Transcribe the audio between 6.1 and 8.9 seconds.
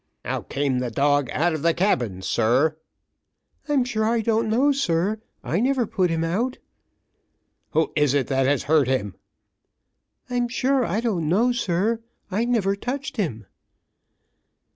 out." "Who is it that has hurt